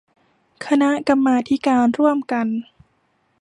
[0.65, 2.47] คณะกรรมาธิการร่วมกัน